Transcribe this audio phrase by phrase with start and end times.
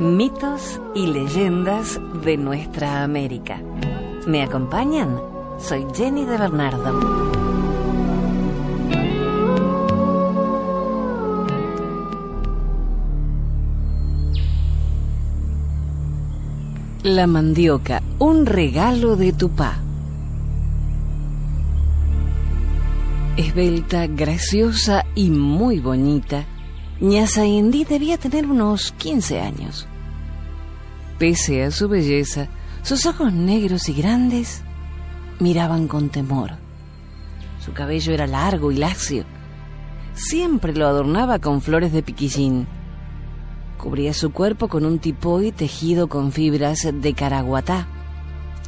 [0.00, 3.60] Mitos y leyendas de nuestra América.
[4.26, 5.20] ¿Me acompañan?
[5.58, 7.30] Soy Jenny de Bernardo.
[17.02, 19.82] La mandioca, un regalo de tu pa.
[23.36, 26.46] Esbelta, graciosa y muy bonita,
[27.00, 29.88] Ñaza Indy debía tener unos 15 años.
[31.18, 32.48] Pese a su belleza,
[32.82, 34.62] sus ojos negros y grandes
[35.38, 36.52] miraban con temor.
[37.64, 39.24] Su cabello era largo y lacio.
[40.12, 42.66] Siempre lo adornaba con flores de piquillín.
[43.78, 47.86] Cubría su cuerpo con un tipoy tejido con fibras de caraguatá,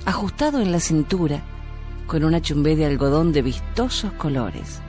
[0.06, 1.42] ajustado en la cintura
[2.06, 4.80] con una chumbé de algodón de vistosos colores.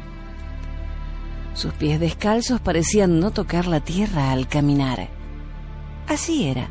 [1.54, 5.10] Sus pies descalzos parecían no tocar la tierra al caminar.
[6.08, 6.70] Así era,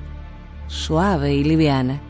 [0.67, 2.01] suave y liviana.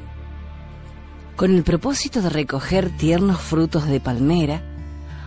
[1.37, 4.63] Con el propósito de recoger tiernos frutos de palmera,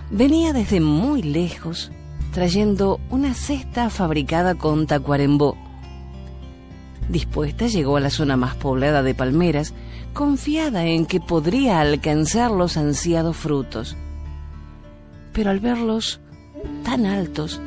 [0.10, 1.92] venía desde muy lejos
[2.34, 5.56] trayendo una cesta fabricada con tacuarembó.
[7.10, 9.74] Dispuesta llegó a la zona más poblada de palmeras,
[10.14, 13.96] confiada en que podría alcanzar los ansiados frutos.
[15.32, 16.20] Pero al verlos
[16.84, 17.60] tan altos,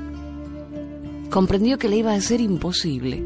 [1.31, 3.23] comprendió que le iba a ser imposible.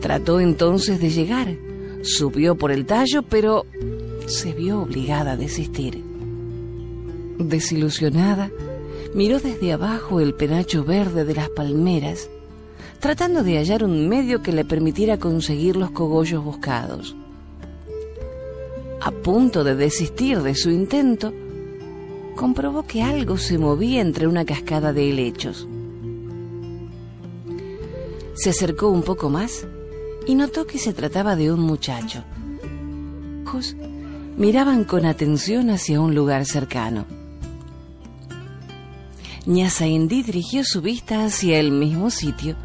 [0.00, 1.56] Trató entonces de llegar,
[2.02, 3.66] subió por el tallo, pero
[4.26, 6.02] se vio obligada a desistir.
[7.38, 8.50] Desilusionada,
[9.14, 12.30] miró desde abajo el penacho verde de las palmeras,
[13.00, 17.16] tratando de hallar un medio que le permitiera conseguir los cogollos buscados.
[19.00, 21.32] A punto de desistir de su intento,
[22.36, 25.66] comprobó que algo se movía entre una cascada de helechos.
[28.34, 29.66] Se acercó un poco más
[30.26, 32.24] y notó que se trataba de un muchacho.
[33.46, 33.76] Ojos
[34.36, 37.04] miraban con atención hacia un lugar cercano.
[39.46, 42.56] Ñaza Indy dirigió su vista hacia el mismo sitio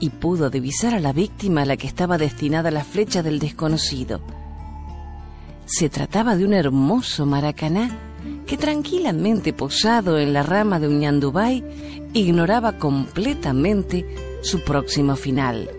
[0.00, 4.20] y pudo divisar a la víctima a la que estaba destinada la flecha del desconocido.
[5.66, 7.90] Se trataba de un hermoso maracaná
[8.46, 11.64] que tranquilamente posado en la rama de un ñandubay
[12.14, 14.06] ignoraba completamente
[14.40, 15.70] su próximo final.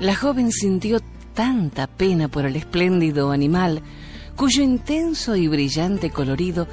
[0.00, 1.00] La joven sintió
[1.34, 3.82] tanta pena por el espléndido animal,
[4.36, 6.66] cuyo intenso y brillante colorido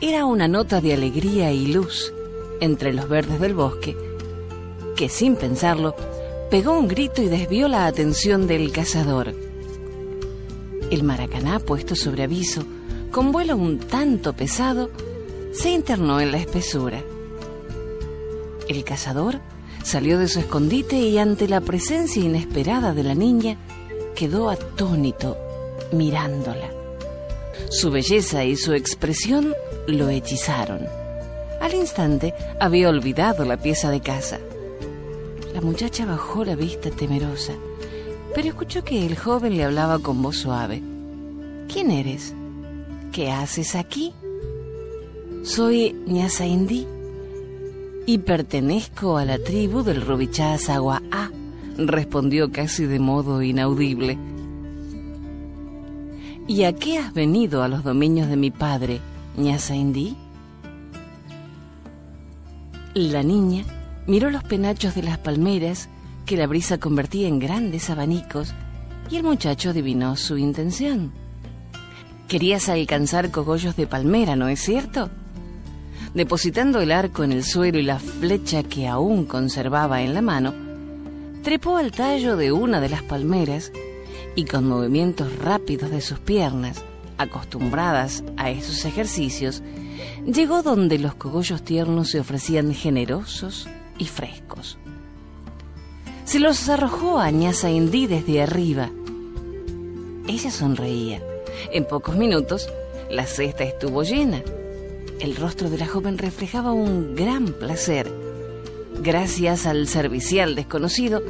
[0.00, 2.12] era una nota de alegría y luz
[2.60, 3.96] entre los verdes del bosque,
[4.94, 5.96] que sin pensarlo
[6.50, 9.45] pegó un grito y desvió la atención del cazador.
[10.90, 12.62] El maracaná, puesto sobre aviso,
[13.10, 14.90] con vuelo un tanto pesado,
[15.52, 17.02] se internó en la espesura.
[18.68, 19.40] El cazador
[19.82, 23.56] salió de su escondite y ante la presencia inesperada de la niña,
[24.14, 25.36] quedó atónito
[25.92, 26.70] mirándola.
[27.70, 29.54] Su belleza y su expresión
[29.88, 30.86] lo hechizaron.
[31.60, 34.38] Al instante había olvidado la pieza de casa.
[35.52, 37.54] La muchacha bajó la vista temerosa
[38.36, 40.82] pero escuchó que el joven le hablaba con voz suave.
[41.72, 42.34] ¿Quién eres?
[43.10, 44.12] ¿Qué haces aquí?
[45.42, 46.86] Soy Ñasa Indy
[48.04, 51.30] y pertenezco a la tribu del Robichá A,
[51.78, 54.18] respondió casi de modo inaudible.
[56.46, 59.00] ¿Y a qué has venido a los dominios de mi padre,
[59.38, 60.14] Ñasa Indy?
[62.92, 63.64] La niña
[64.06, 65.88] miró los penachos de las palmeras
[66.26, 68.52] que la brisa convertía en grandes abanicos
[69.08, 71.12] y el muchacho adivinó su intención.
[72.26, 75.08] Querías alcanzar cogollos de palmera, ¿no es cierto?
[76.14, 80.52] Depositando el arco en el suelo y la flecha que aún conservaba en la mano,
[81.44, 83.70] trepó al tallo de una de las palmeras
[84.34, 86.82] y con movimientos rápidos de sus piernas,
[87.18, 89.62] acostumbradas a esos ejercicios,
[90.26, 94.76] llegó donde los cogollos tiernos se ofrecían generosos y frescos
[96.36, 98.90] se los arrojó a Ñaza Indy desde arriba.
[100.28, 101.22] Ella sonreía.
[101.72, 102.68] En pocos minutos,
[103.10, 104.42] la cesta estuvo llena.
[105.18, 108.12] El rostro de la joven reflejaba un gran placer.
[109.00, 111.22] Gracias al servicial desconocido,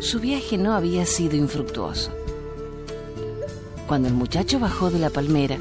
[0.00, 2.10] su viaje no había sido infructuoso.
[3.86, 5.56] Cuando el muchacho bajó de la palmera,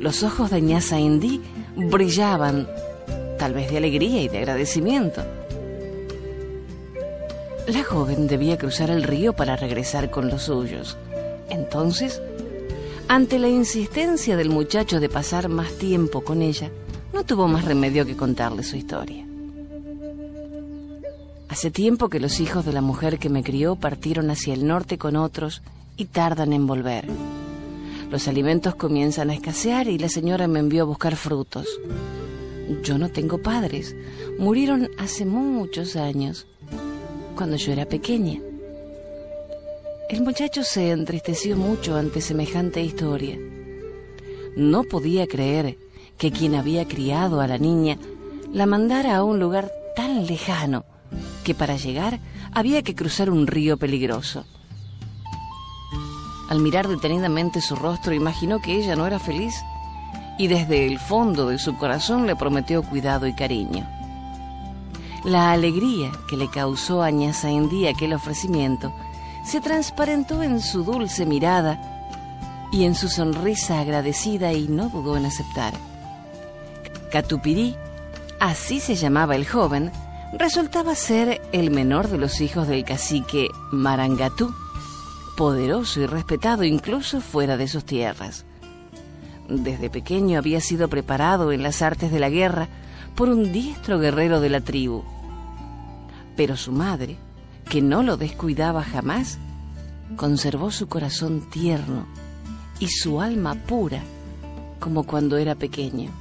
[0.00, 1.40] los ojos de Ñaza Indy
[1.76, 2.66] brillaban,
[3.38, 5.22] tal vez de alegría y de agradecimiento.
[7.68, 10.96] La joven debía cruzar el río para regresar con los suyos.
[11.50, 12.22] Entonces,
[13.08, 16.70] ante la insistencia del muchacho de pasar más tiempo con ella,
[17.12, 19.26] no tuvo más remedio que contarle su historia.
[21.50, 24.96] Hace tiempo que los hijos de la mujer que me crió partieron hacia el norte
[24.96, 25.60] con otros
[25.98, 27.04] y tardan en volver.
[28.10, 31.66] Los alimentos comienzan a escasear y la señora me envió a buscar frutos.
[32.82, 33.94] Yo no tengo padres.
[34.38, 36.46] Murieron hace muchos años,
[37.38, 38.40] cuando yo era pequeña.
[40.10, 43.38] El muchacho se entristeció mucho ante semejante historia.
[44.56, 45.78] No podía creer
[46.18, 47.96] que quien había criado a la niña
[48.52, 50.84] la mandara a un lugar tan lejano
[51.44, 52.18] que para llegar
[52.52, 54.44] había que cruzar un río peligroso.
[56.48, 59.54] Al mirar detenidamente su rostro imaginó que ella no era feliz
[60.38, 63.97] y desde el fondo de su corazón le prometió cuidado y cariño.
[65.24, 68.92] La alegría que le causó a Ñazaindí aquel ofrecimiento
[69.44, 71.80] se transparentó en su dulce mirada
[72.70, 75.74] y en su sonrisa agradecida y no dudó en aceptar.
[77.10, 77.74] Catupirí,
[78.38, 79.90] así se llamaba el joven,
[80.38, 84.54] resultaba ser el menor de los hijos del cacique Marangatú,
[85.36, 88.44] poderoso y respetado incluso fuera de sus tierras.
[89.48, 92.68] Desde pequeño había sido preparado en las artes de la guerra
[93.18, 95.02] por un diestro guerrero de la tribu.
[96.36, 97.16] Pero su madre,
[97.68, 99.38] que no lo descuidaba jamás,
[100.14, 102.06] conservó su corazón tierno
[102.78, 104.02] y su alma pura
[104.78, 106.12] como cuando era pequeño.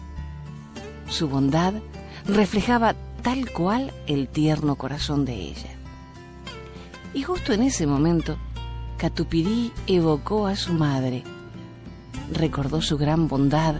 [1.07, 1.75] Su bondad
[2.25, 5.69] reflejaba tal cual el tierno corazón de ella.
[7.13, 8.37] Y justo en ese momento,
[8.97, 11.23] Catupirí evocó a su madre,
[12.33, 13.75] recordó su gran bondad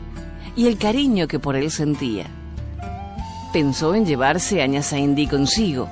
[0.55, 2.37] y el cariño que por él sentía.
[3.53, 5.89] Pensó en llevarse a Ñazaindí consigo,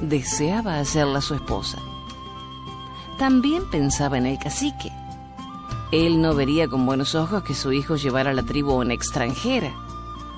[0.00, 1.78] deseaba hacerla su esposa.
[3.18, 4.92] También pensaba en el cacique.
[5.92, 8.94] Él no vería con buenos ojos que su hijo llevara a la tribu a una
[8.94, 9.72] extranjera,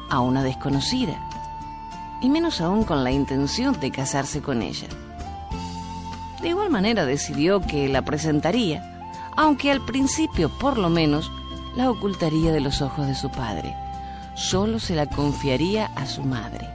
[0.09, 1.21] a una desconocida,
[2.21, 4.89] y menos aún con la intención de casarse con ella.
[6.41, 8.83] De igual manera decidió que la presentaría,
[9.37, 11.31] aunque al principio por lo menos
[11.77, 13.75] la ocultaría de los ojos de su padre.
[14.35, 16.67] Solo se la confiaría a su madre.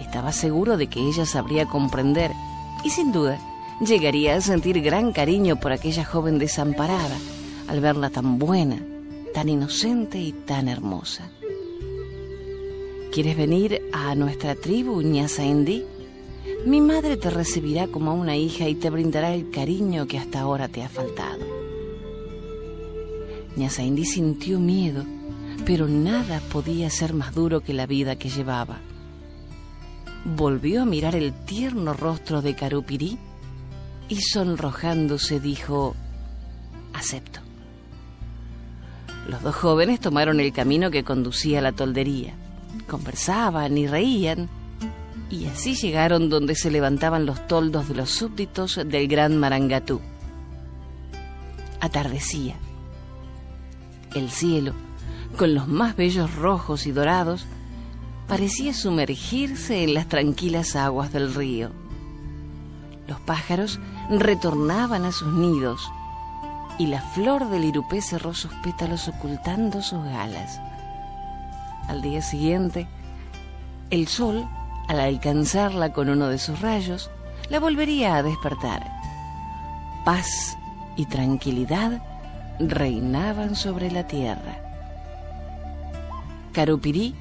[0.00, 2.32] Estaba seguro de que ella sabría comprender
[2.84, 3.38] y sin duda
[3.80, 7.16] llegaría a sentir gran cariño por aquella joven desamparada
[7.68, 8.78] al verla tan buena,
[9.34, 11.28] tan inocente y tan hermosa.
[13.12, 15.42] ¿Quieres venir a nuestra tribu, Ñasa
[16.64, 20.40] Mi madre te recibirá como a una hija y te brindará el cariño que hasta
[20.40, 21.44] ahora te ha faltado.
[23.56, 25.04] Ñasa sintió miedo,
[25.64, 28.78] pero nada podía ser más duro que la vida que llevaba.
[30.24, 33.18] Volvió a mirar el tierno rostro de Carupirí
[34.08, 35.94] y sonrojándose dijo,
[36.92, 37.40] acepto.
[39.28, 42.34] Los dos jóvenes tomaron el camino que conducía a la toldería.
[42.86, 44.48] Conversaban y reían,
[45.30, 50.00] y así llegaron donde se levantaban los toldos de los súbditos del gran Marangatú.
[51.80, 52.56] Atardecía.
[54.14, 54.72] El cielo,
[55.36, 57.46] con los más bellos rojos y dorados,
[58.26, 61.70] parecía sumergirse en las tranquilas aguas del río.
[63.06, 63.78] Los pájaros
[64.10, 65.90] retornaban a sus nidos
[66.78, 70.60] y la flor del irupé cerró sus pétalos ocultando sus alas.
[71.88, 72.88] Al día siguiente,
[73.90, 74.48] el sol,
[74.88, 77.10] al alcanzarla con uno de sus rayos,
[77.48, 78.90] la volvería a despertar.
[80.04, 80.56] Paz
[80.96, 82.02] y tranquilidad
[82.58, 84.65] reinaban sobre la tierra.
[86.56, 87.14] Carupirí,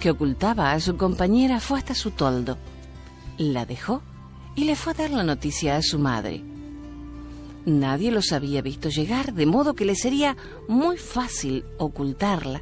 [0.00, 2.58] que ocultaba a su compañera, fue hasta su toldo.
[3.38, 4.02] La dejó
[4.54, 6.42] y le fue a dar la noticia a su madre.
[7.64, 10.36] Nadie los había visto llegar, de modo que le sería
[10.68, 12.60] muy fácil ocultarla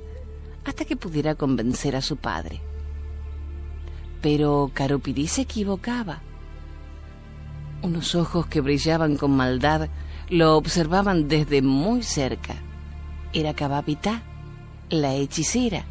[0.64, 2.61] hasta que pudiera convencer a su padre.
[4.23, 6.23] Pero Carupirí se equivocaba.
[7.83, 9.88] Unos ojos que brillaban con maldad
[10.28, 12.54] lo observaban desde muy cerca.
[13.33, 14.23] Era Cabapitá,
[14.90, 15.87] la hechicera,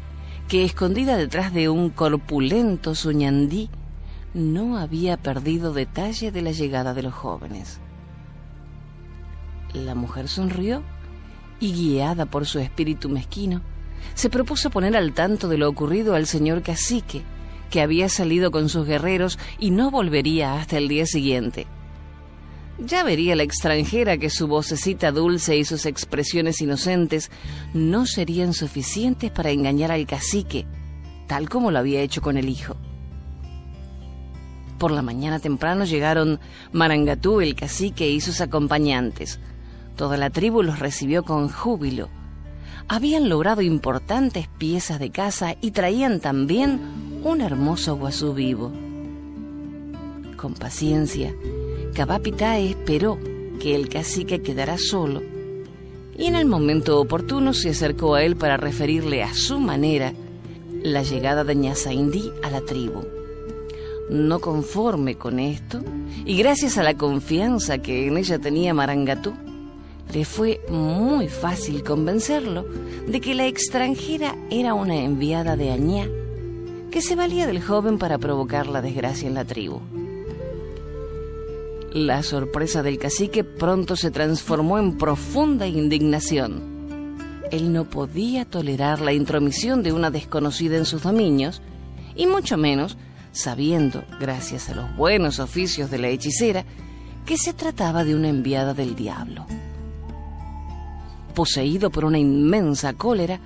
[0.48, 3.70] que escondida detrás de un corpulento suñandí,
[4.34, 7.80] no había perdido detalle de la llegada de los jóvenes.
[9.72, 10.82] La mujer sonrió
[11.60, 13.62] y, guiada por su espíritu mezquino,
[14.14, 17.22] se propuso poner al tanto de lo ocurrido al señor cacique,
[17.70, 21.66] que había salido con sus guerreros y no volvería hasta el día siguiente.
[22.78, 27.30] Ya vería la extranjera que su vocecita dulce y sus expresiones inocentes
[27.72, 30.66] no serían suficientes para engañar al cacique,
[31.28, 32.76] tal como lo había hecho con el hijo.
[34.78, 36.40] Por la mañana temprano llegaron
[36.72, 39.38] Marangatú, el cacique y sus acompañantes,
[39.96, 42.08] Toda la tribu los recibió con júbilo.
[42.88, 48.72] Habían logrado importantes piezas de caza y traían también un hermoso guazú vivo.
[50.36, 51.32] Con paciencia,
[51.94, 53.20] Cabapita esperó
[53.60, 55.22] que el cacique quedara solo
[56.18, 60.12] y en el momento oportuno se acercó a él para referirle a su manera
[60.82, 63.04] la llegada de Ñazaindí a la tribu.
[64.10, 65.82] No conforme con esto,
[66.24, 69.32] y gracias a la confianza que en ella tenía Marangatú,
[70.12, 72.66] le fue muy fácil convencerlo
[73.06, 76.08] de que la extranjera era una enviada de Añá,
[76.90, 79.80] que se valía del joven para provocar la desgracia en la tribu.
[81.94, 87.20] La sorpresa del cacique pronto se transformó en profunda indignación.
[87.52, 91.62] Él no podía tolerar la intromisión de una desconocida en sus dominios,
[92.16, 92.96] y mucho menos
[93.30, 96.64] sabiendo, gracias a los buenos oficios de la hechicera,
[97.24, 99.46] que se trataba de una enviada del diablo.
[101.32, 103.38] Poseído por una inmensa cólera,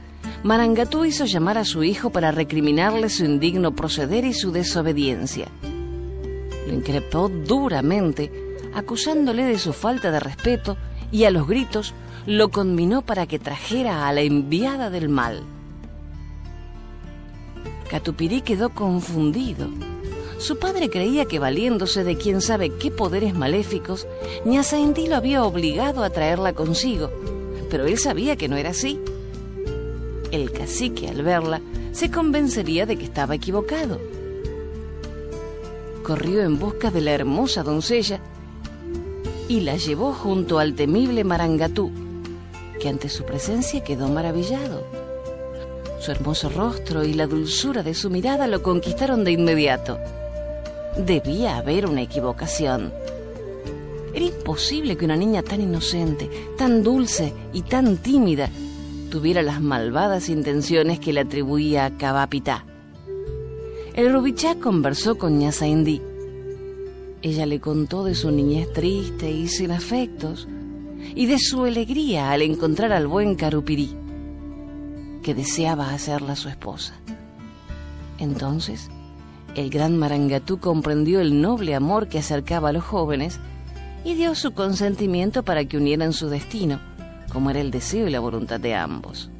[0.42, 5.48] Marangatú hizo llamar a su hijo para recriminarle su indigno proceder y su desobediencia.
[6.68, 8.30] Lo increpó duramente,
[8.74, 10.76] acusándole de su falta de respeto
[11.10, 11.94] y a los gritos
[12.26, 15.42] lo conminó para que trajera a la enviada del mal.
[17.88, 19.68] Catupirí quedó confundido.
[20.38, 24.06] Su padre creía que valiéndose de quién sabe qué poderes maléficos,
[24.44, 27.10] Ñazaindí lo había obligado a traerla consigo,
[27.70, 29.00] pero él sabía que no era así.
[30.30, 34.17] El cacique, al verla, se convencería de que estaba equivocado.
[36.08, 38.18] Corrió en busca de la hermosa doncella
[39.46, 41.90] y la llevó junto al temible Marangatú,
[42.80, 44.86] que ante su presencia quedó maravillado.
[46.00, 49.98] Su hermoso rostro y la dulzura de su mirada lo conquistaron de inmediato.
[50.96, 52.90] Debía haber una equivocación.
[54.14, 58.48] Era imposible que una niña tan inocente, tan dulce y tan tímida
[59.10, 62.67] tuviera las malvadas intenciones que le atribuía a.
[63.94, 66.00] El Rubichá conversó con Ñazaindí.
[67.22, 70.46] Ella le contó de su niñez triste y sin afectos,
[71.14, 73.94] y de su alegría al encontrar al buen Carupirí
[75.22, 76.94] que deseaba hacerla su esposa.
[78.18, 78.88] Entonces,
[79.54, 83.38] el gran Marangatú comprendió el noble amor que acercaba a los jóvenes
[84.04, 86.80] y dio su consentimiento para que unieran su destino,
[87.32, 89.30] como era el deseo y la voluntad de ambos.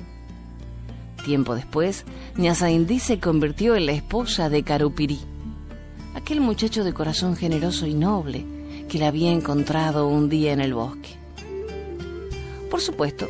[1.28, 2.06] Tiempo después,
[2.38, 5.18] Ñazaindí se convirtió en la esposa de Carupirí,
[6.14, 8.46] aquel muchacho de corazón generoso y noble
[8.88, 11.10] que la había encontrado un día en el bosque.
[12.70, 13.28] Por supuesto,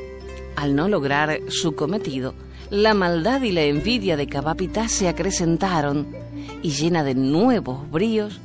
[0.54, 2.34] al no lograr su cometido,
[2.70, 6.06] la maldad y la envidia de Cabapita se acrecentaron
[6.62, 8.40] y llena de nuevos bríos,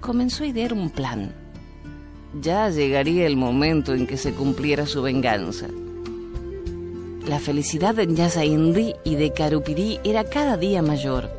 [0.00, 1.32] comenzó a idear un plan.
[2.40, 5.68] Ya llegaría el momento en que se cumpliera su venganza.
[7.26, 11.30] La felicidad de Yazaindí y de Carupirí era cada día mayor.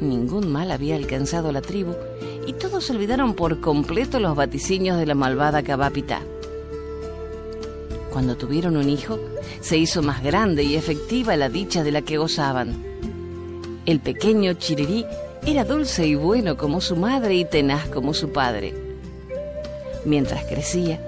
[0.00, 1.94] Ningún mal había alcanzado la tribu
[2.46, 6.22] y todos olvidaron por completo los vaticinios de la malvada Cabapita.
[8.10, 9.20] Cuando tuvieron un hijo,
[9.60, 12.82] se hizo más grande y efectiva la dicha de la que gozaban.
[13.84, 15.04] El pequeño Chirirí
[15.46, 18.74] era dulce y bueno como su madre y tenaz como su padre.
[20.06, 20.98] Mientras crecía,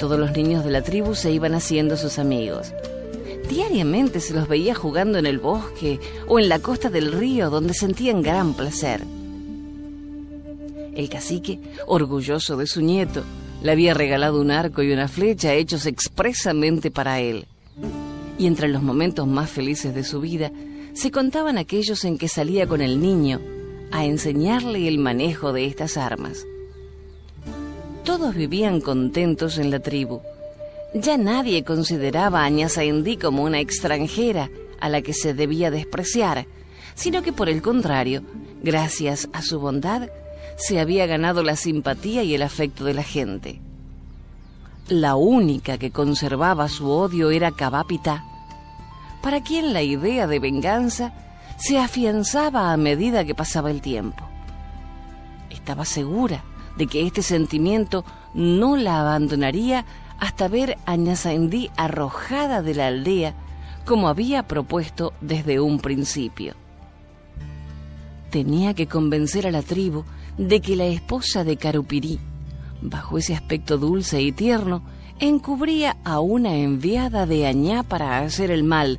[0.00, 2.72] todos los niños de la tribu se iban haciendo sus amigos.
[3.50, 7.74] Diariamente se los veía jugando en el bosque o en la costa del río donde
[7.74, 9.02] sentían gran placer.
[10.94, 13.22] El cacique, orgulloso de su nieto,
[13.62, 17.44] le había regalado un arco y una flecha hechos expresamente para él.
[18.38, 20.50] Y entre los momentos más felices de su vida
[20.94, 23.38] se contaban aquellos en que salía con el niño
[23.90, 26.46] a enseñarle el manejo de estas armas.
[28.10, 30.20] Todos vivían contentos en la tribu.
[30.94, 34.50] Ya nadie consideraba a Ñazaindí como una extranjera
[34.80, 36.44] a la que se debía despreciar,
[36.96, 38.24] sino que por el contrario,
[38.64, 40.08] gracias a su bondad,
[40.56, 43.60] se había ganado la simpatía y el afecto de la gente.
[44.88, 48.24] La única que conservaba su odio era Cabapita,
[49.22, 51.12] para quien la idea de venganza
[51.58, 54.24] se afianzaba a medida que pasaba el tiempo.
[55.48, 56.42] Estaba segura
[56.80, 59.84] de que este sentimiento no la abandonaría
[60.18, 63.34] hasta ver a Ñazaindí arrojada de la aldea
[63.84, 66.54] como había propuesto desde un principio.
[68.30, 70.04] Tenía que convencer a la tribu
[70.38, 72.18] de que la esposa de Carupirí,
[72.80, 74.82] bajo ese aspecto dulce y tierno,
[75.18, 78.98] encubría a una enviada de Añá para hacer el mal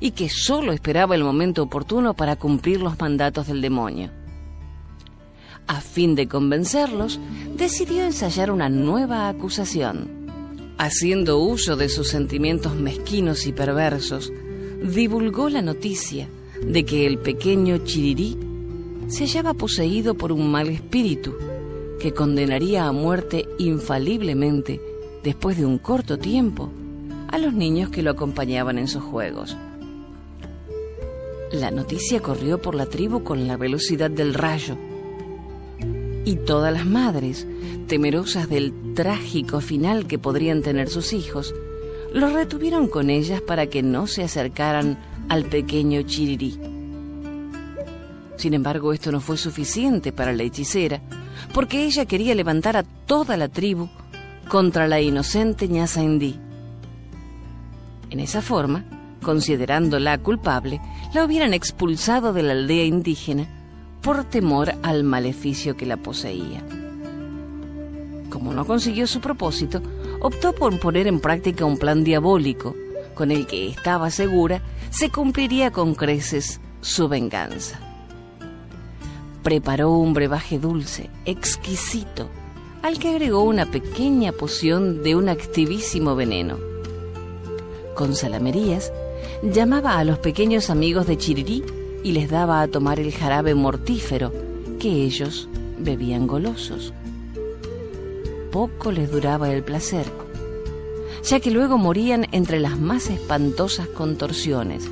[0.00, 4.10] y que sólo esperaba el momento oportuno para cumplir los mandatos del demonio.
[5.66, 7.20] A fin de convencerlos,
[7.56, 10.08] decidió ensayar una nueva acusación.
[10.78, 14.32] Haciendo uso de sus sentimientos mezquinos y perversos,
[14.82, 16.28] divulgó la noticia
[16.66, 18.36] de que el pequeño Chirirí
[19.08, 21.34] se hallaba poseído por un mal espíritu
[22.00, 24.80] que condenaría a muerte infaliblemente
[25.22, 26.70] después de un corto tiempo
[27.28, 29.56] a los niños que lo acompañaban en sus juegos.
[31.52, 34.76] La noticia corrió por la tribu con la velocidad del rayo
[36.24, 37.46] y todas las madres,
[37.88, 41.54] temerosas del trágico final que podrían tener sus hijos,
[42.12, 44.98] los retuvieron con ellas para que no se acercaran
[45.28, 46.58] al pequeño Chirirí.
[48.36, 51.00] Sin embargo, esto no fue suficiente para la hechicera,
[51.54, 53.88] porque ella quería levantar a toda la tribu
[54.48, 56.34] contra la inocente ñaza En
[58.10, 58.84] esa forma,
[59.22, 60.80] considerándola culpable,
[61.14, 63.61] la hubieran expulsado de la aldea indígena
[64.02, 66.62] por temor al maleficio que la poseía.
[68.30, 69.80] Como no consiguió su propósito,
[70.20, 72.74] optó por poner en práctica un plan diabólico
[73.14, 77.78] con el que estaba segura se cumpliría con creces su venganza.
[79.42, 82.28] Preparó un brebaje dulce, exquisito,
[82.82, 86.58] al que agregó una pequeña poción de un activísimo veneno.
[87.94, 88.92] Con salamerías,
[89.42, 91.62] llamaba a los pequeños amigos de Chirirí
[92.02, 94.32] y les daba a tomar el jarabe mortífero
[94.80, 96.92] que ellos bebían golosos.
[98.50, 100.06] Poco les duraba el placer,
[101.24, 104.88] ya que luego morían entre las más espantosas contorsiones,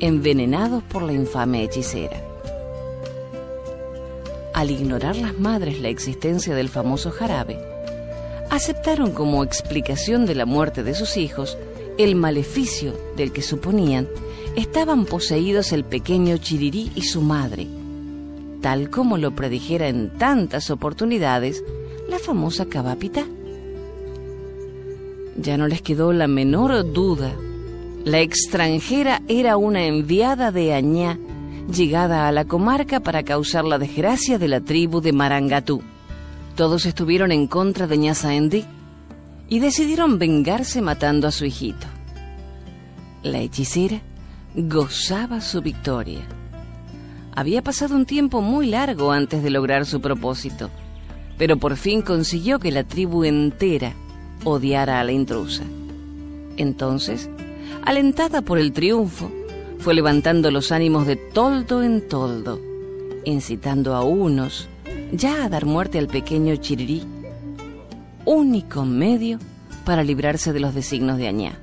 [0.00, 2.20] envenenados por la infame hechicera.
[4.54, 7.58] Al ignorar las madres la existencia del famoso jarabe,
[8.50, 11.56] aceptaron como explicación de la muerte de sus hijos
[11.98, 14.08] el maleficio del que suponían
[14.56, 17.66] estaban poseídos el pequeño Chirirí y su madre,
[18.60, 21.64] tal como lo predijera en tantas oportunidades
[22.08, 23.24] la famosa Cabapita.
[25.36, 27.32] Ya no les quedó la menor duda.
[28.04, 31.18] La extranjera era una enviada de Añá,
[31.72, 35.82] llegada a la comarca para causar la desgracia de la tribu de Marangatú.
[36.56, 38.64] Todos estuvieron en contra de Ñazaendí
[39.48, 41.86] y decidieron vengarse matando a su hijito.
[43.22, 44.02] La hechicera
[44.54, 46.20] gozaba su victoria.
[47.34, 50.70] Había pasado un tiempo muy largo antes de lograr su propósito,
[51.38, 53.94] pero por fin consiguió que la tribu entera
[54.44, 55.64] odiara a la intrusa.
[56.58, 57.30] Entonces,
[57.84, 59.30] alentada por el triunfo,
[59.78, 62.60] fue levantando los ánimos de toldo en toldo,
[63.24, 64.68] incitando a unos
[65.12, 67.02] ya a dar muerte al pequeño Chirirí,
[68.24, 69.38] único medio
[69.84, 71.58] para librarse de los designos de Añá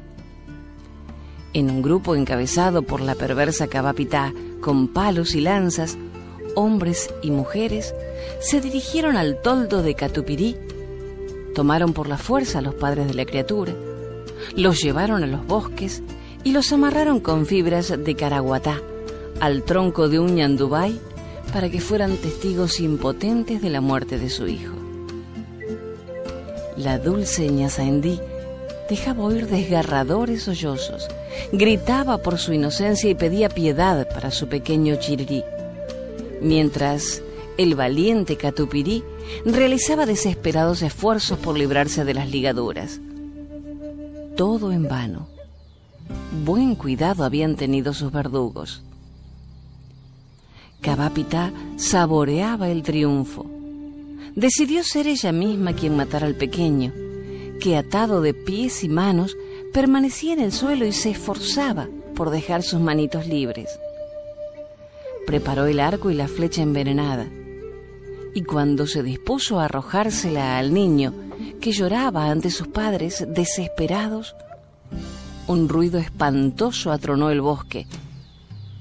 [1.54, 5.98] en un grupo encabezado por la perversa Cabapitá, con palos y lanzas,
[6.56, 7.94] hombres y mujeres
[8.40, 10.56] se dirigieron al toldo de Catupirí,
[11.56, 13.74] tomaron por la fuerza a los padres de la criatura,
[14.56, 16.04] los llevaron a los bosques
[16.44, 18.82] y los amarraron con fibras de caraguatá
[19.40, 21.00] al tronco de un ñandubay
[21.54, 24.76] para que fueran testigos impotentes de la muerte de su hijo.
[26.78, 28.20] La dulce ñazaendí
[28.90, 31.10] dejaba oír desgarradores sollozos
[31.52, 35.44] gritaba por su inocencia y pedía piedad para su pequeño Chirirí,
[36.42, 37.22] mientras
[37.58, 39.04] el valiente Catupirí
[39.46, 43.00] realizaba desesperados esfuerzos por librarse de las ligaduras.
[44.36, 45.28] Todo en vano.
[46.46, 48.82] Buen cuidado habían tenido sus verdugos.
[50.82, 53.46] Cabapita saboreaba el triunfo.
[54.36, 56.94] Decidió ser ella misma quien matara al pequeño,
[57.60, 59.36] que atado de pies y manos
[59.74, 63.80] permanecía en el suelo y se esforzaba por dejar sus manitos libres.
[65.28, 67.28] Preparó el arco y la flecha envenenada,
[68.34, 71.14] y cuando se dispuso a arrojársela al niño,
[71.62, 74.36] que lloraba ante sus padres desesperados,
[75.48, 77.88] un ruido espantoso atronó el bosque,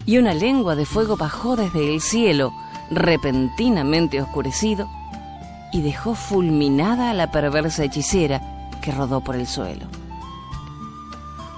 [0.07, 2.53] y una lengua de fuego bajó desde el cielo,
[2.91, 4.89] repentinamente oscurecido,
[5.73, 9.87] y dejó fulminada a la perversa hechicera que rodó por el suelo.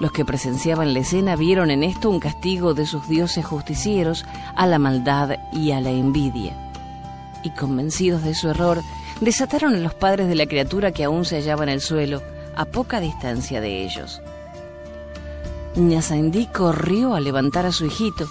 [0.01, 4.65] Los que presenciaban la escena vieron en esto un castigo de sus dioses justicieros a
[4.65, 6.55] la maldad y a la envidia.
[7.43, 8.81] Y convencidos de su error,
[9.19, 12.23] desataron a los padres de la criatura que aún se hallaba en el suelo,
[12.55, 14.23] a poca distancia de ellos.
[15.75, 18.27] Ñazandí corrió a levantar a su hijito,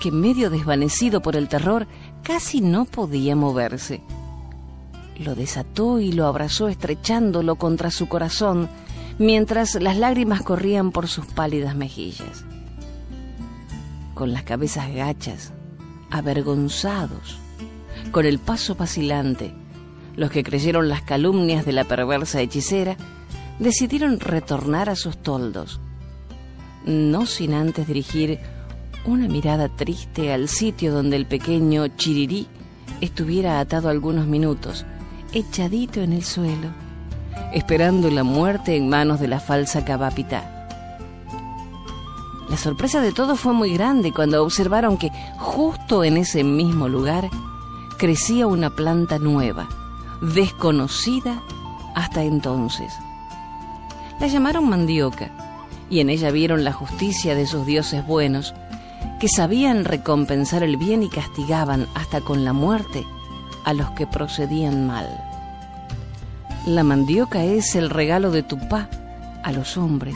[0.00, 1.86] que medio desvanecido por el terror
[2.22, 4.00] casi no podía moverse.
[5.18, 8.70] Lo desató y lo abrazó estrechándolo contra su corazón,
[9.22, 12.44] mientras las lágrimas corrían por sus pálidas mejillas.
[14.14, 15.52] Con las cabezas gachas,
[16.10, 17.38] avergonzados,
[18.10, 19.54] con el paso vacilante,
[20.16, 22.96] los que creyeron las calumnias de la perversa hechicera
[23.60, 25.80] decidieron retornar a sus toldos,
[26.84, 28.40] no sin antes dirigir
[29.04, 32.48] una mirada triste al sitio donde el pequeño Chirirí
[33.00, 34.84] estuviera atado algunos minutos,
[35.32, 36.81] echadito en el suelo,
[37.52, 40.66] esperando la muerte en manos de la falsa cabapita.
[42.48, 47.30] La sorpresa de todos fue muy grande cuando observaron que justo en ese mismo lugar
[47.98, 49.68] crecía una planta nueva,
[50.20, 51.42] desconocida
[51.94, 52.92] hasta entonces.
[54.20, 55.30] La llamaron mandioca
[55.88, 58.54] y en ella vieron la justicia de sus dioses buenos,
[59.20, 63.06] que sabían recompensar el bien y castigaban hasta con la muerte
[63.64, 65.21] a los que procedían mal.
[66.66, 68.88] La mandioca es el regalo de Tupá
[69.42, 70.14] a los hombres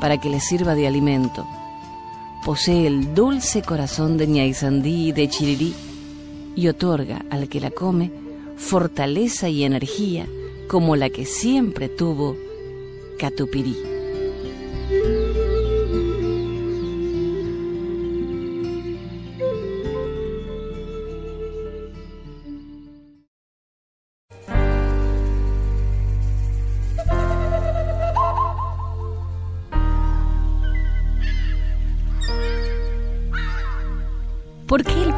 [0.00, 1.46] para que les sirva de alimento.
[2.46, 5.74] Posee el dulce corazón de ñaizandí y de chirirí
[6.56, 8.10] y otorga al que la come
[8.56, 10.26] fortaleza y energía
[10.66, 12.36] como la que siempre tuvo
[13.18, 13.91] Catupirí.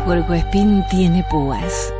[0.04, 1.92] Puercoespín tiene púas?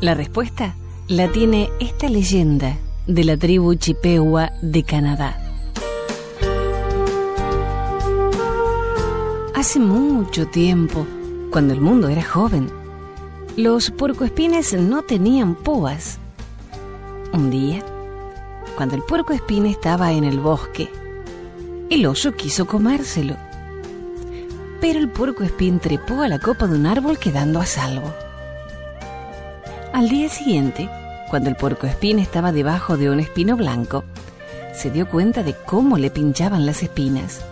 [0.00, 0.76] La respuesta
[1.08, 2.76] la tiene esta leyenda
[3.06, 5.38] de la tribu Chippewa de Canadá.
[9.54, 11.06] Hace mucho tiempo,
[11.50, 12.70] cuando el mundo era joven,
[13.56, 16.18] los puercoespines no tenían púas.
[17.32, 17.82] Un día,
[18.76, 20.90] cuando el puercoespín estaba en el bosque,
[21.88, 23.36] el oso quiso comérselo
[24.84, 28.12] pero el puerco espín trepó a la copa de un árbol quedando a salvo.
[29.94, 30.90] Al día siguiente,
[31.30, 34.04] cuando el puerco espín estaba debajo de un espino blanco,
[34.74, 37.42] se dio cuenta de cómo le pinchaban las espinas.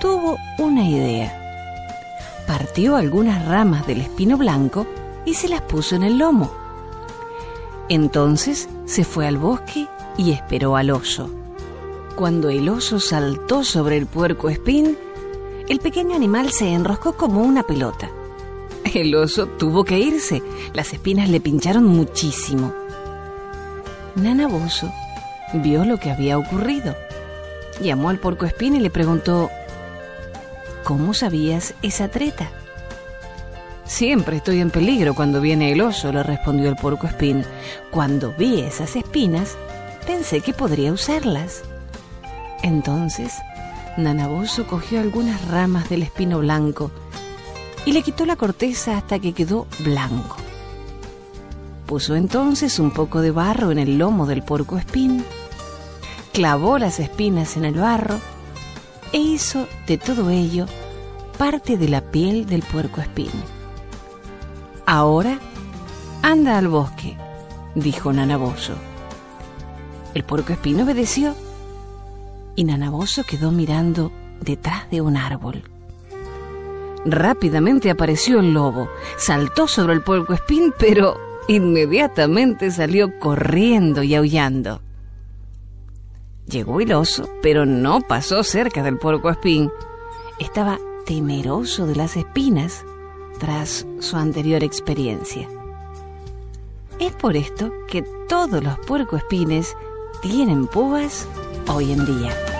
[0.00, 1.32] Tuvo una idea.
[2.44, 4.88] Partió algunas ramas del espino blanco
[5.24, 6.52] y se las puso en el lomo.
[7.88, 9.86] Entonces se fue al bosque
[10.18, 11.30] y esperó al oso.
[12.16, 14.98] Cuando el oso saltó sobre el puerco espín,
[15.70, 18.10] el pequeño animal se enroscó como una pelota.
[18.92, 20.42] El oso tuvo que irse.
[20.74, 22.74] Las espinas le pincharon muchísimo.
[24.16, 24.92] Nana Bozo
[25.54, 26.96] vio lo que había ocurrido.
[27.80, 29.48] Llamó al porco espín y le preguntó,
[30.82, 32.50] ¿Cómo sabías esa treta?
[33.84, 37.44] Siempre estoy en peligro cuando viene el oso, le respondió el porco espín.
[37.92, 39.56] Cuando vi esas espinas,
[40.04, 41.62] pensé que podría usarlas.
[42.64, 43.34] Entonces
[43.96, 46.90] Nanaboso cogió algunas ramas del espino blanco
[47.84, 50.36] y le quitó la corteza hasta que quedó blanco.
[51.86, 55.24] Puso entonces un poco de barro en el lomo del porco espín,
[56.32, 58.18] clavó las espinas en el barro
[59.12, 60.66] e hizo de todo ello
[61.36, 63.30] parte de la piel del puerco espín.
[64.86, 65.38] Ahora
[66.22, 67.16] anda al bosque,
[67.74, 68.74] dijo Nanaboso.
[70.14, 71.34] El puerco espín obedeció
[72.56, 75.62] y Nanaboso quedó mirando detrás de un árbol.
[77.04, 81.16] Rápidamente apareció el lobo, saltó sobre el puerco espín, pero
[81.48, 84.82] inmediatamente salió corriendo y aullando.
[86.46, 89.70] Llegó el oso, pero no pasó cerca del puerco espín.
[90.38, 92.84] Estaba temeroso de las espinas
[93.38, 95.48] tras su anterior experiencia.
[96.98, 99.74] Es por esto que todos los puercoespines
[100.20, 101.26] tienen púas
[101.74, 102.59] hoy en día.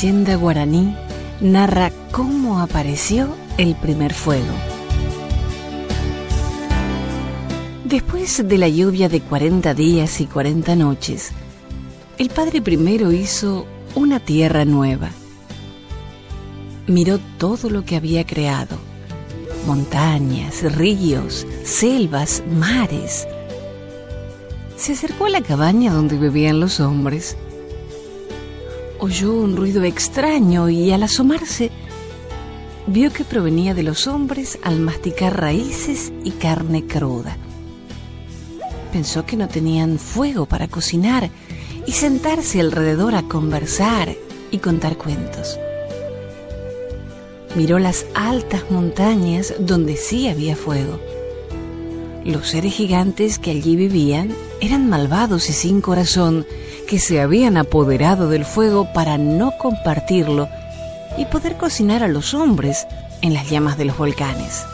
[0.00, 0.96] Leyenda guaraní
[1.42, 4.54] narra cómo apareció el primer fuego.
[7.84, 11.32] Después de la lluvia de 40 días y 40 noches,
[12.16, 15.10] el Padre primero hizo una tierra nueva.
[16.86, 18.78] Miró todo lo que había creado,
[19.66, 23.28] montañas, ríos, selvas, mares.
[24.76, 27.36] Se acercó a la cabaña donde vivían los hombres
[29.00, 31.70] oyó un ruido extraño y al asomarse
[32.86, 37.36] vio que provenía de los hombres al masticar raíces y carne cruda.
[38.92, 41.30] Pensó que no tenían fuego para cocinar
[41.86, 44.14] y sentarse alrededor a conversar
[44.50, 45.58] y contar cuentos.
[47.56, 51.00] Miró las altas montañas donde sí había fuego.
[52.24, 56.46] Los seres gigantes que allí vivían eran malvados y sin corazón
[56.86, 60.48] que se habían apoderado del fuego para no compartirlo
[61.16, 62.86] y poder cocinar a los hombres
[63.22, 64.64] en las llamas de los volcanes.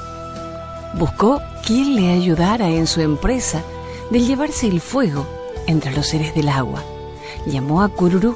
[0.98, 3.62] Buscó quien le ayudara en su empresa
[4.10, 5.26] de llevarse el fuego
[5.66, 6.82] entre los seres del agua.
[7.46, 8.34] Llamó a Cururú,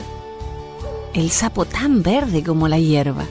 [1.14, 3.24] el sapo tan verde como la hierba.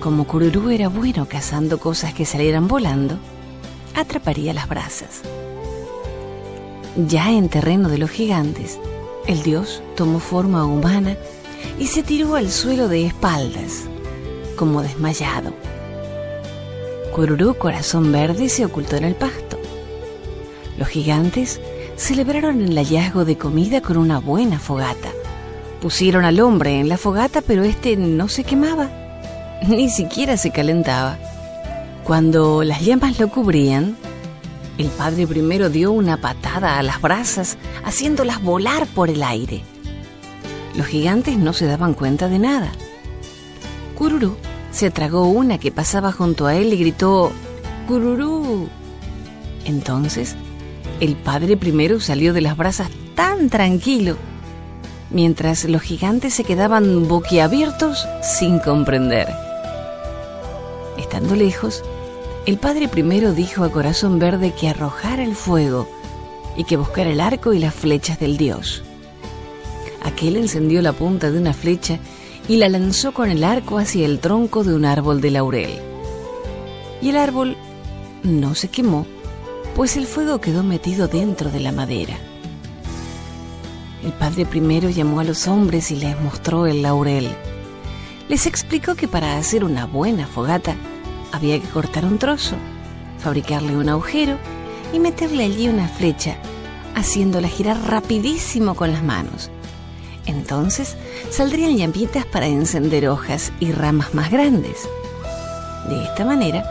[0.00, 3.18] Como Cururú era bueno cazando cosas que salieran volando,
[3.94, 5.22] atraparía las brasas.
[6.96, 8.78] Ya en terreno de los gigantes,
[9.26, 11.16] el dios tomó forma humana
[11.78, 13.88] y se tiró al suelo de espaldas,
[14.56, 15.52] como desmayado.
[17.12, 19.58] Cururú, corazón verde, se ocultó en el pasto.
[20.78, 21.60] Los gigantes
[21.96, 25.10] celebraron el hallazgo de comida con una buena fogata.
[25.80, 28.88] Pusieron al hombre en la fogata, pero este no se quemaba,
[29.66, 31.18] ni siquiera se calentaba.
[32.04, 33.96] Cuando las llamas lo cubrían,
[34.78, 39.62] el padre primero dio una patada a las brasas, haciéndolas volar por el aire.
[40.76, 42.72] Los gigantes no se daban cuenta de nada.
[43.94, 44.36] Cururú
[44.72, 47.30] se tragó una que pasaba junto a él y gritó
[47.86, 48.68] ¡Cururú!
[49.64, 50.34] Entonces,
[51.00, 54.16] el padre primero salió de las brasas tan tranquilo,
[55.10, 59.28] mientras los gigantes se quedaban boquiabiertos sin comprender.
[60.98, 61.84] Estando lejos,
[62.46, 65.88] el padre primero dijo a Corazón Verde que arrojara el fuego
[66.56, 68.82] y que buscara el arco y las flechas del dios.
[70.02, 71.98] Aquel encendió la punta de una flecha
[72.46, 75.78] y la lanzó con el arco hacia el tronco de un árbol de laurel.
[77.00, 77.56] Y el árbol
[78.22, 79.06] no se quemó,
[79.74, 82.18] pues el fuego quedó metido dentro de la madera.
[84.04, 87.28] El padre primero llamó a los hombres y les mostró el laurel.
[88.28, 90.76] Les explicó que para hacer una buena fogata
[91.34, 92.54] había que cortar un trozo,
[93.18, 94.38] fabricarle un agujero
[94.92, 96.36] y meterle allí una flecha,
[96.94, 99.50] haciéndola girar rapidísimo con las manos.
[100.26, 100.96] Entonces
[101.30, 104.88] saldrían llamitas para encender hojas y ramas más grandes.
[105.88, 106.64] De esta manera,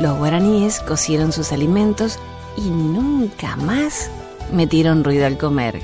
[0.00, 2.18] los guaraníes cocieron sus alimentos
[2.56, 4.10] y nunca más
[4.52, 5.80] metieron ruido al comer.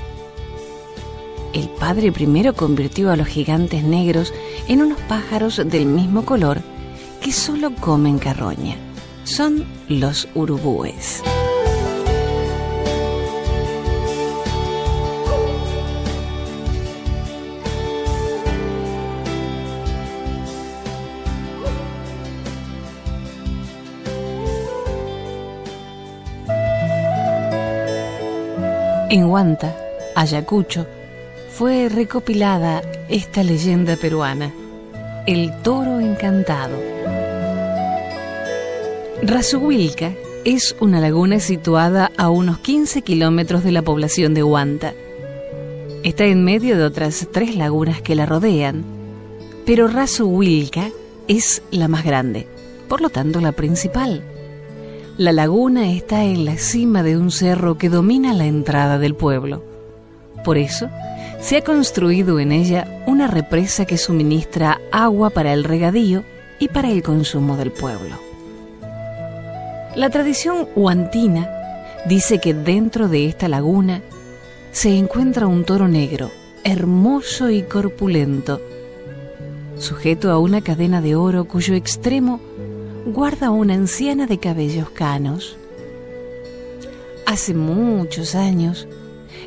[1.53, 4.33] El padre primero convirtió a los gigantes negros
[4.67, 6.61] en unos pájaros del mismo color
[7.27, 8.77] que solo comen carroña.
[9.25, 11.21] Son los urubúes.
[29.09, 29.75] En Huanta,
[30.15, 30.87] Ayacucho,
[31.51, 34.53] fue recopilada esta leyenda peruana,
[35.25, 36.77] el toro encantado.
[39.23, 40.13] Razuhuilca
[40.45, 44.93] es una laguna situada a unos 15 kilómetros de la población de Huanta.
[46.03, 48.85] Está en medio de otras tres lagunas que la rodean,
[49.65, 50.91] pero Razuhuilca
[51.27, 52.47] es la más grande,
[52.87, 54.23] por lo tanto la principal.
[55.17, 59.63] La laguna está en la cima de un cerro que domina la entrada del pueblo.
[60.45, 60.89] Por eso,
[61.41, 66.23] se ha construido en ella una represa que suministra agua para el regadío
[66.59, 68.26] y para el consumo del pueblo.
[69.97, 71.49] La tradición huantina
[72.07, 74.03] dice que dentro de esta laguna
[74.71, 76.29] se encuentra un toro negro,
[76.63, 78.61] hermoso y corpulento,
[79.79, 82.39] sujeto a una cadena de oro cuyo extremo
[83.07, 85.57] guarda una anciana de cabellos canos.
[87.25, 88.87] Hace muchos años,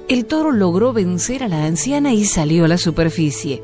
[0.09, 3.63] el toro logró vencer a la anciana y salió a la superficie.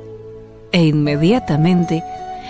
[0.70, 2.04] E inmediatamente,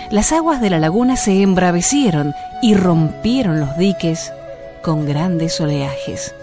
[0.09, 4.31] las aguas de la laguna se embravecieron y rompieron los diques
[4.81, 6.33] con grandes oleajes.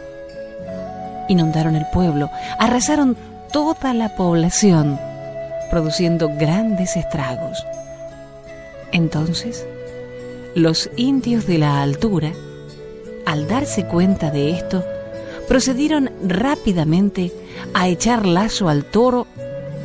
[1.28, 3.16] Inundaron el pueblo, arrasaron
[3.52, 4.98] toda la población,
[5.70, 7.64] produciendo grandes estragos.
[8.92, 9.66] Entonces,
[10.54, 12.32] los indios de la altura,
[13.24, 14.84] al darse cuenta de esto,
[15.48, 17.32] procedieron rápidamente
[17.72, 19.26] a echar lazo al toro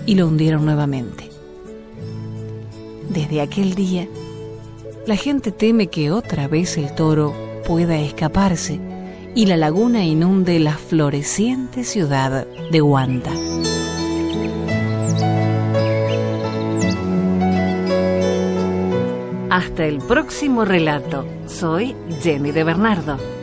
[0.05, 1.28] y lo hundieron nuevamente.
[3.09, 4.07] Desde aquel día,
[5.07, 7.33] la gente teme que otra vez el toro
[7.65, 8.79] pueda escaparse
[9.33, 13.31] y la laguna inunde la floreciente ciudad de Huanta.
[19.49, 21.25] Hasta el próximo relato.
[21.47, 23.38] Soy Jenny de Bernardo.